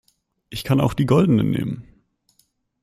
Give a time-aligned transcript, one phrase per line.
[0.49, 1.87] Ich kann auch die goldenen nehmen.